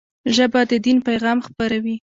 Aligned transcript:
ژبه 0.35 0.61
د 0.69 0.71
دین 0.85 0.97
پيغام 1.07 1.37
خپروي 1.47 1.95